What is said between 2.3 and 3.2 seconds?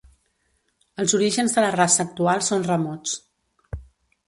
són remots.